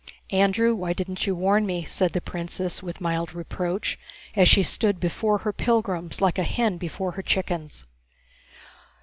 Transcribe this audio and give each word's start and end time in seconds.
"Andrew, 0.31 0.73
why 0.73 0.93
didn't 0.93 1.27
you 1.27 1.35
warn 1.35 1.67
me?" 1.67 1.83
said 1.83 2.13
the 2.13 2.21
princess, 2.21 2.81
with 2.81 2.99
mild 2.99 3.35
reproach, 3.35 3.99
as 4.35 4.47
she 4.49 4.63
stood 4.63 4.99
before 4.99 5.37
her 5.37 5.53
pilgrims 5.53 6.19
like 6.19 6.39
a 6.39 6.43
hen 6.43 6.77
before 6.77 7.11
her 7.11 7.21
chickens. 7.21 7.85